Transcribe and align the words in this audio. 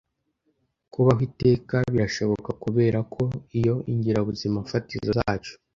Kubaho 0.93 1.21
iteka 1.29 1.75
birashoboka 1.93 2.49
kubera 2.63 2.99
ko 3.13 3.23
iyo 3.59 3.75
ingirabuzimafatizo 3.91 5.11
zacu 5.19 5.53